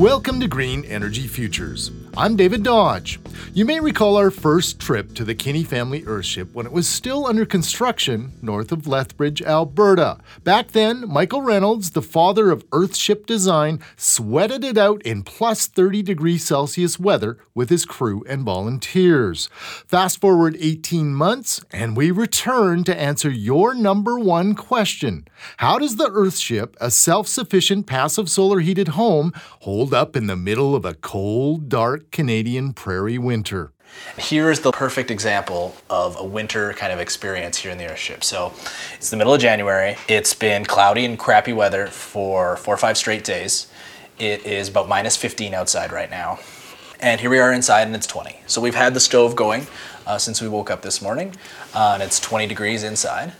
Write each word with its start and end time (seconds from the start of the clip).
Welcome 0.00 0.40
to 0.40 0.48
Green 0.48 0.86
Energy 0.86 1.26
Futures. 1.26 1.90
I'm 2.16 2.34
David 2.34 2.64
Dodge. 2.64 3.20
You 3.54 3.64
may 3.64 3.78
recall 3.78 4.16
our 4.16 4.32
first 4.32 4.80
trip 4.80 5.14
to 5.14 5.24
the 5.24 5.34
Kinney 5.34 5.62
family 5.62 6.02
Earthship 6.02 6.52
when 6.52 6.66
it 6.66 6.72
was 6.72 6.88
still 6.88 7.24
under 7.24 7.46
construction 7.46 8.32
north 8.42 8.72
of 8.72 8.88
Lethbridge, 8.88 9.40
Alberta. 9.42 10.18
Back 10.42 10.72
then, 10.72 11.08
Michael 11.08 11.42
Reynolds, 11.42 11.90
the 11.90 12.02
father 12.02 12.50
of 12.50 12.68
Earthship 12.70 13.26
design, 13.26 13.80
sweated 13.96 14.64
it 14.64 14.76
out 14.76 15.02
in 15.02 15.22
plus 15.22 15.66
30 15.68 16.02
degrees 16.02 16.44
Celsius 16.44 16.98
weather 16.98 17.38
with 17.54 17.70
his 17.70 17.84
crew 17.84 18.24
and 18.28 18.42
volunteers. 18.42 19.48
Fast 19.86 20.20
forward 20.20 20.56
18 20.58 21.14
months, 21.14 21.60
and 21.70 21.96
we 21.96 22.10
return 22.10 22.82
to 22.84 23.00
answer 23.00 23.30
your 23.30 23.72
number 23.72 24.18
one 24.18 24.54
question 24.54 25.28
How 25.58 25.78
does 25.78 25.96
the 25.96 26.08
Earthship, 26.10 26.74
a 26.80 26.90
self 26.90 27.28
sufficient 27.28 27.86
passive 27.86 28.28
solar 28.28 28.60
heated 28.60 28.88
home, 28.88 29.32
hold 29.60 29.94
up 29.94 30.16
in 30.16 30.26
the 30.26 30.36
middle 30.36 30.74
of 30.74 30.84
a 30.84 30.94
cold, 30.94 31.68
dark, 31.68 31.99
Canadian 32.10 32.72
prairie 32.72 33.18
winter. 33.18 33.72
Here 34.18 34.50
is 34.50 34.60
the 34.60 34.72
perfect 34.72 35.10
example 35.10 35.74
of 35.88 36.16
a 36.18 36.24
winter 36.24 36.72
kind 36.74 36.92
of 36.92 37.00
experience 37.00 37.58
here 37.58 37.70
in 37.70 37.78
the 37.78 37.84
Earthship. 37.84 38.22
So 38.22 38.52
it's 38.94 39.10
the 39.10 39.16
middle 39.16 39.34
of 39.34 39.40
January. 39.40 39.96
It's 40.08 40.34
been 40.34 40.64
cloudy 40.64 41.04
and 41.04 41.18
crappy 41.18 41.52
weather 41.52 41.86
for 41.86 42.56
four 42.56 42.74
or 42.74 42.78
five 42.78 42.96
straight 42.96 43.24
days. 43.24 43.66
It 44.18 44.44
is 44.44 44.68
about 44.68 44.88
minus 44.88 45.16
15 45.16 45.54
outside 45.54 45.92
right 45.92 46.10
now. 46.10 46.38
And 47.00 47.20
here 47.20 47.30
we 47.30 47.38
are 47.38 47.52
inside 47.52 47.86
and 47.86 47.96
it's 47.96 48.06
20. 48.06 48.40
So 48.46 48.60
we've 48.60 48.74
had 48.74 48.94
the 48.94 49.00
stove 49.00 49.34
going 49.34 49.66
uh, 50.06 50.18
since 50.18 50.40
we 50.42 50.48
woke 50.48 50.70
up 50.70 50.82
this 50.82 51.00
morning 51.00 51.34
uh, 51.74 51.92
and 51.94 52.02
it's 52.02 52.20
20 52.20 52.46
degrees 52.46 52.82
inside 52.82 53.32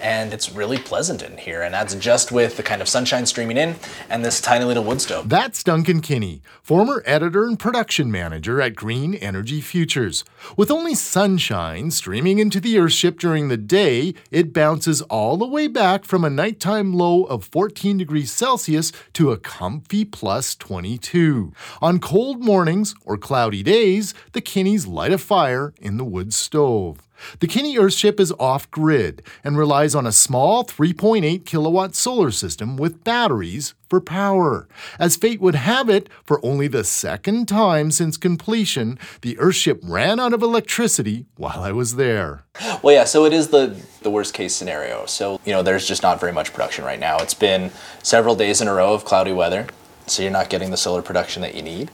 and 0.00 0.32
it's 0.32 0.52
really 0.52 0.78
pleasant 0.78 1.22
in 1.22 1.36
here. 1.36 1.62
And 1.62 1.74
that's 1.74 1.94
just 1.94 2.32
with 2.32 2.56
the 2.56 2.62
kind 2.62 2.82
of 2.82 2.88
sunshine 2.88 3.26
streaming 3.26 3.56
in 3.56 3.76
and 4.08 4.24
this 4.24 4.40
tiny 4.40 4.64
little 4.64 4.84
wood 4.84 5.00
stove. 5.00 5.28
That's 5.28 5.62
Duncan 5.62 6.00
Kinney, 6.00 6.42
former 6.62 7.02
editor 7.06 7.44
and 7.44 7.58
production 7.58 8.10
manager 8.10 8.60
at 8.60 8.74
Green 8.74 9.14
Energy 9.14 9.60
Futures. 9.60 10.24
With 10.56 10.70
only 10.70 10.94
sunshine 10.94 11.90
streaming 11.90 12.38
into 12.38 12.60
the 12.60 12.76
Earthship 12.76 13.18
during 13.18 13.48
the 13.48 13.56
day, 13.56 14.14
it 14.30 14.52
bounces 14.52 15.02
all 15.02 15.36
the 15.36 15.46
way 15.46 15.66
back 15.66 16.04
from 16.04 16.24
a 16.24 16.30
nighttime 16.30 16.92
low 16.92 17.24
of 17.24 17.44
14 17.44 17.98
degrees 17.98 18.32
Celsius 18.32 18.92
to 19.14 19.32
a 19.32 19.38
comfy 19.38 20.04
plus 20.04 20.54
22. 20.56 21.52
On 21.80 21.98
cold 21.98 22.42
mornings 22.42 22.94
or 23.04 23.16
cloudy 23.16 23.62
days, 23.62 24.14
the 24.32 24.40
Kinneys 24.40 24.86
light 24.86 25.12
a 25.12 25.18
fire 25.18 25.72
in 25.80 25.96
the 25.96 26.04
wood 26.04 26.32
stove. 26.34 27.00
The 27.40 27.46
Kinney 27.46 27.76
Earthship 27.76 28.20
is 28.20 28.32
off 28.38 28.70
grid 28.70 29.22
and 29.42 29.56
relies 29.56 29.94
on 29.94 30.06
a 30.06 30.12
small 30.12 30.64
3.8 30.64 31.44
kilowatt 31.44 31.94
solar 31.94 32.30
system 32.30 32.76
with 32.76 33.04
batteries 33.04 33.74
for 33.88 34.00
power. 34.00 34.68
As 34.98 35.16
fate 35.16 35.40
would 35.40 35.54
have 35.54 35.88
it, 35.88 36.08
for 36.24 36.44
only 36.44 36.68
the 36.68 36.84
second 36.84 37.46
time 37.46 37.90
since 37.90 38.16
completion, 38.16 38.98
the 39.20 39.36
Earthship 39.36 39.80
ran 39.82 40.18
out 40.18 40.32
of 40.32 40.42
electricity 40.42 41.26
while 41.36 41.60
I 41.60 41.72
was 41.72 41.96
there. 41.96 42.44
Well, 42.82 42.94
yeah, 42.94 43.04
so 43.04 43.24
it 43.24 43.32
is 43.32 43.48
the, 43.48 43.76
the 44.02 44.10
worst 44.10 44.34
case 44.34 44.54
scenario. 44.54 45.06
So, 45.06 45.40
you 45.44 45.52
know, 45.52 45.62
there's 45.62 45.86
just 45.86 46.02
not 46.02 46.20
very 46.20 46.32
much 46.32 46.52
production 46.52 46.84
right 46.84 47.00
now. 47.00 47.18
It's 47.18 47.34
been 47.34 47.70
several 48.02 48.34
days 48.34 48.60
in 48.60 48.68
a 48.68 48.74
row 48.74 48.94
of 48.94 49.04
cloudy 49.04 49.32
weather, 49.32 49.66
so 50.06 50.22
you're 50.22 50.32
not 50.32 50.50
getting 50.50 50.70
the 50.70 50.76
solar 50.76 51.02
production 51.02 51.42
that 51.42 51.54
you 51.54 51.62
need 51.62 51.90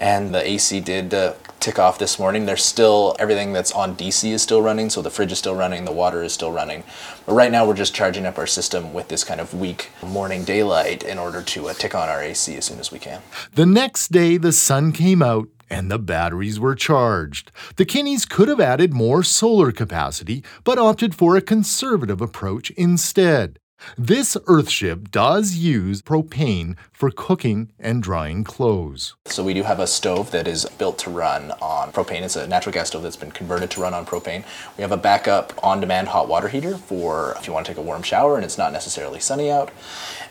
and 0.00 0.34
the 0.34 0.48
AC 0.48 0.80
did 0.80 1.14
uh, 1.14 1.34
tick 1.60 1.78
off 1.78 1.98
this 1.98 2.18
morning. 2.18 2.46
There's 2.46 2.64
still 2.64 3.16
everything 3.18 3.52
that's 3.52 3.72
on 3.72 3.96
DC 3.96 4.30
is 4.30 4.42
still 4.42 4.62
running, 4.62 4.90
so 4.90 5.02
the 5.02 5.10
fridge 5.10 5.32
is 5.32 5.38
still 5.38 5.54
running, 5.54 5.84
the 5.84 5.92
water 5.92 6.22
is 6.22 6.32
still 6.32 6.52
running. 6.52 6.84
But 7.26 7.34
right 7.34 7.50
now 7.50 7.66
we're 7.66 7.74
just 7.74 7.94
charging 7.94 8.26
up 8.26 8.38
our 8.38 8.46
system 8.46 8.92
with 8.92 9.08
this 9.08 9.24
kind 9.24 9.40
of 9.40 9.54
weak 9.54 9.90
morning 10.02 10.44
daylight 10.44 11.02
in 11.02 11.18
order 11.18 11.42
to 11.42 11.68
uh, 11.68 11.74
tick 11.74 11.94
on 11.94 12.08
our 12.08 12.22
AC 12.22 12.56
as 12.56 12.64
soon 12.64 12.80
as 12.80 12.92
we 12.92 12.98
can. 12.98 13.22
The 13.54 13.66
next 13.66 14.12
day 14.12 14.36
the 14.36 14.52
sun 14.52 14.92
came 14.92 15.22
out 15.22 15.48
and 15.70 15.90
the 15.90 15.98
batteries 15.98 16.60
were 16.60 16.74
charged. 16.74 17.50
The 17.76 17.84
Kinneys 17.84 18.26
could 18.26 18.48
have 18.48 18.60
added 18.60 18.92
more 18.92 19.22
solar 19.22 19.72
capacity, 19.72 20.44
but 20.62 20.78
opted 20.78 21.14
for 21.14 21.36
a 21.36 21.40
conservative 21.40 22.20
approach 22.20 22.70
instead. 22.70 23.58
This 23.96 24.36
Earthship 24.46 25.10
does 25.10 25.54
use 25.56 26.02
propane 26.02 26.76
for 26.92 27.10
cooking 27.10 27.70
and 27.78 28.02
drying 28.02 28.44
clothes. 28.44 29.14
So 29.26 29.42
we 29.42 29.54
do 29.54 29.62
have 29.62 29.80
a 29.80 29.86
stove 29.86 30.30
that 30.30 30.46
is 30.46 30.64
built 30.78 30.98
to 31.00 31.10
run 31.10 31.50
on 31.62 31.92
propane. 31.92 32.22
It's 32.22 32.36
a 32.36 32.46
natural 32.46 32.72
gas 32.72 32.88
stove 32.88 33.02
that's 33.02 33.16
been 33.16 33.30
converted 33.30 33.70
to 33.72 33.80
run 33.80 33.94
on 33.94 34.06
propane. 34.06 34.44
We 34.76 34.82
have 34.82 34.92
a 34.92 34.96
backup 34.96 35.52
on-demand 35.62 36.08
hot 36.08 36.28
water 36.28 36.48
heater 36.48 36.76
for 36.76 37.34
if 37.38 37.46
you 37.46 37.52
want 37.52 37.66
to 37.66 37.72
take 37.72 37.78
a 37.78 37.82
warm 37.82 38.02
shower 38.02 38.36
and 38.36 38.44
it's 38.44 38.58
not 38.58 38.72
necessarily 38.72 39.20
sunny 39.20 39.50
out. 39.50 39.70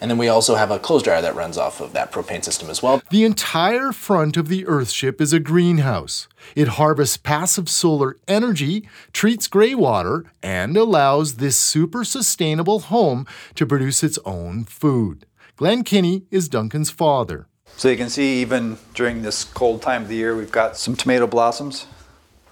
And 0.02 0.12
then 0.12 0.18
we 0.18 0.28
also 0.28 0.56
have 0.56 0.72
a 0.72 0.80
clothes 0.80 1.03
dryer 1.03 1.22
that 1.22 1.35
runs 1.35 1.58
off 1.58 1.80
of 1.81 1.94
that 1.94 2.12
propane 2.12 2.44
system 2.44 2.70
as 2.70 2.81
well. 2.81 3.02
The 3.09 3.24
entire 3.24 3.91
front 3.91 4.38
of 4.38 4.47
the 4.47 4.66
Earthship 4.66 5.22
is 5.22 5.34
a 5.34 5.40
greenhouse. 5.40 6.28
It 6.56 6.70
harvests 6.70 7.18
passive 7.18 7.70
solar 7.70 8.18
energy, 8.28 8.88
treats 9.12 9.48
gray 9.48 9.76
water, 9.76 10.26
and 10.42 10.78
allows 10.78 11.36
this 11.36 11.58
super 11.58 12.04
sustainable 12.04 12.80
home 12.80 13.26
to 13.56 13.66
produce 13.66 14.04
its 14.04 14.20
own 14.26 14.66
food. 14.66 15.26
Glenn 15.56 15.84
Kinney 15.84 16.24
is 16.32 16.50
Duncan's 16.50 16.90
father. 16.90 17.48
So 17.78 17.90
you 17.90 17.98
can 17.98 18.09
see 18.09 18.42
even 18.42 18.78
during 18.94 19.22
this 19.22 19.44
cold 19.44 19.82
time 19.82 20.03
of 20.03 20.08
the 20.08 20.16
year, 20.16 20.36
we've 20.36 20.52
got 20.52 20.78
some 20.78 20.96
tomato 20.96 21.28
blossoms. 21.28 21.88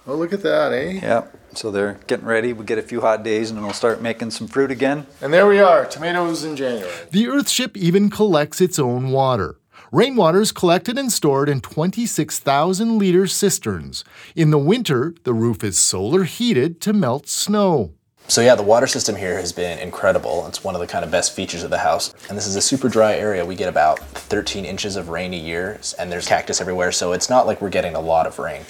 Oh, 0.06 0.16
look 0.16 0.32
at 0.32 0.42
that, 0.42 0.72
eh? 0.72 1.00
Yeah. 1.02 1.26
So 1.54 1.70
they're 1.70 2.00
getting 2.06 2.26
ready. 2.26 2.52
We 2.52 2.64
get 2.64 2.78
a 2.78 2.82
few 2.82 3.00
hot 3.00 3.22
days 3.22 3.50
and 3.50 3.58
then 3.58 3.64
we'll 3.64 3.74
start 3.74 4.00
making 4.02 4.30
some 4.30 4.48
fruit 4.48 4.70
again. 4.70 5.06
And 5.20 5.32
there 5.32 5.46
we 5.46 5.60
are, 5.60 5.84
tomatoes 5.84 6.44
in 6.44 6.56
January. 6.56 6.90
The 7.10 7.26
Earthship 7.26 7.76
even 7.76 8.10
collects 8.10 8.60
its 8.60 8.78
own 8.78 9.10
water. 9.10 9.56
Rainwater 9.92 10.40
is 10.40 10.52
collected 10.52 10.96
and 10.96 11.12
stored 11.12 11.50
in 11.50 11.60
26,000 11.60 12.96
liter 12.96 13.26
cisterns. 13.26 14.04
In 14.34 14.50
the 14.50 14.56
winter, 14.56 15.14
the 15.24 15.34
roof 15.34 15.62
is 15.62 15.76
solar 15.76 16.24
heated 16.24 16.80
to 16.80 16.94
melt 16.94 17.28
snow. 17.28 17.92
So 18.26 18.40
yeah, 18.40 18.54
the 18.54 18.62
water 18.62 18.86
system 18.86 19.16
here 19.16 19.38
has 19.38 19.52
been 19.52 19.78
incredible. 19.80 20.46
It's 20.46 20.64
one 20.64 20.74
of 20.74 20.80
the 20.80 20.86
kind 20.86 21.04
of 21.04 21.10
best 21.10 21.36
features 21.36 21.62
of 21.62 21.68
the 21.68 21.76
house. 21.76 22.14
And 22.30 22.38
this 22.38 22.46
is 22.46 22.56
a 22.56 22.62
super 22.62 22.88
dry 22.88 23.16
area. 23.16 23.44
We 23.44 23.54
get 23.54 23.68
about 23.68 23.98
13 23.98 24.64
inches 24.64 24.96
of 24.96 25.10
rain 25.10 25.34
a 25.34 25.36
year 25.36 25.78
and 25.98 26.10
there's 26.10 26.26
cactus 26.26 26.62
everywhere. 26.62 26.90
So 26.92 27.12
it's 27.12 27.28
not 27.28 27.46
like 27.46 27.60
we're 27.60 27.68
getting 27.68 27.94
a 27.94 28.00
lot 28.00 28.26
of 28.26 28.38
rain. 28.38 28.62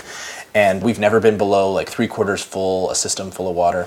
And 0.57 0.83
we've 0.83 0.99
never 0.99 1.21
been 1.21 1.39
below 1.39 1.71
like 1.71 1.89
three 1.89 2.09
quarters 2.09 2.43
full, 2.43 2.91
a 2.91 2.97
system 2.97 3.31
full 3.31 3.49
of 3.49 3.55
water. 3.55 3.87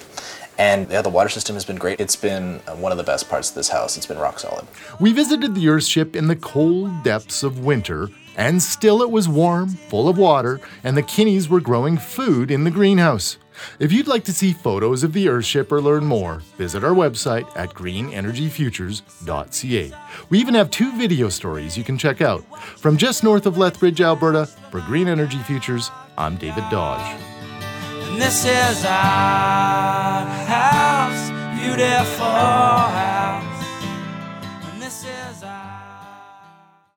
And 0.57 0.89
yeah, 0.89 1.01
the 1.01 1.09
water 1.09 1.29
system 1.29 1.55
has 1.55 1.66
been 1.66 1.75
great. 1.75 1.99
It's 1.99 2.16
been 2.16 2.61
uh, 2.67 2.75
one 2.75 2.91
of 2.91 2.97
the 2.97 3.03
best 3.03 3.29
parts 3.29 3.49
of 3.49 3.55
this 3.55 3.69
house. 3.69 3.97
It's 3.97 4.05
been 4.05 4.17
rock 4.17 4.39
solid. 4.39 4.66
We 4.99 5.11
visited 5.11 5.53
the 5.53 5.66
Earthship 5.66 6.16
in 6.16 6.27
the 6.27 6.35
cold 6.35 7.03
depths 7.03 7.43
of 7.43 7.59
winter, 7.59 8.09
and 8.38 8.61
still 8.61 9.01
it 9.01 9.11
was 9.11 9.27
warm, 9.27 9.69
full 9.69 10.07
of 10.07 10.17
water, 10.17 10.61
and 10.83 10.95
the 10.95 11.03
Kinneys 11.03 11.49
were 11.49 11.59
growing 11.59 11.97
food 11.97 12.51
in 12.51 12.63
the 12.63 12.71
greenhouse. 12.71 13.38
If 13.79 13.91
you'd 13.91 14.07
like 14.07 14.23
to 14.25 14.33
see 14.33 14.53
photos 14.53 15.03
of 15.03 15.13
the 15.13 15.27
Earthship 15.27 15.71
or 15.71 15.81
learn 15.81 16.05
more, 16.05 16.41
visit 16.57 16.83
our 16.83 16.94
website 16.94 17.47
at 17.55 17.69
greenenergyfutures.ca. 17.69 19.94
We 20.29 20.39
even 20.39 20.53
have 20.55 20.69
two 20.69 20.91
video 20.97 21.29
stories 21.29 21.77
you 21.77 21.85
can 21.85 21.97
check 21.97 22.19
out. 22.21 22.44
From 22.77 22.97
just 22.97 23.23
north 23.23 23.45
of 23.45 23.57
Lethbridge, 23.57 24.01
Alberta, 24.01 24.47
for 24.71 24.81
Green 24.81 25.07
Energy 25.07 25.39
Futures, 25.39 25.89
I'm 26.17 26.35
David 26.35 26.65
Dodge. 26.69 27.21
And 28.15 28.21
this 28.21 28.45
is 28.45 28.85
our 28.85 30.14